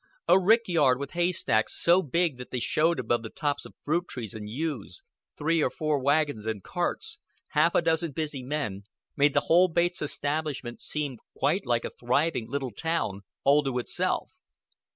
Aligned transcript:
A 0.27 0.39
rick 0.39 0.63
yard 0.65 0.97
with 0.97 1.11
haystacks 1.11 1.79
so 1.79 2.01
big 2.01 2.37
that 2.37 2.49
they 2.49 2.57
showed 2.59 2.99
above 2.99 3.21
the 3.21 3.29
tops 3.29 3.67
of 3.67 3.75
fruit 3.85 4.07
trees 4.07 4.33
and 4.33 4.49
yews, 4.49 5.03
three 5.37 5.61
or 5.61 5.69
four 5.69 5.99
wagons 5.99 6.47
and 6.47 6.63
carts, 6.63 7.19
half 7.49 7.75
a 7.75 7.83
dozen 7.83 8.11
busy 8.11 8.41
men, 8.41 8.81
made 9.15 9.35
the 9.35 9.41
whole 9.41 9.67
Bates 9.67 10.01
establishment 10.01 10.81
seem 10.81 11.19
quite 11.37 11.67
like 11.67 11.85
a 11.85 11.91
thriving 11.91 12.49
little 12.49 12.71
town 12.71 13.21
all 13.43 13.61
to 13.61 13.77
itself. 13.77 14.31